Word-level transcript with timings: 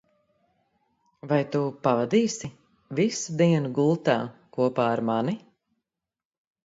Vai 1.31 1.37
tu 1.55 1.61
pavadīsi 1.87 2.49
visu 3.01 3.37
dienu 3.43 3.71
gultā 3.81 4.17
kopā 4.59 4.89
ar 4.97 5.05
mani? 5.11 5.37